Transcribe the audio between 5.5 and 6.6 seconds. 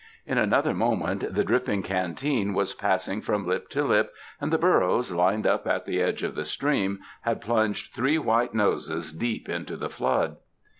at the edge of the